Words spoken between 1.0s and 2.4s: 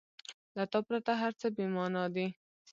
هر څه بېمانا دي.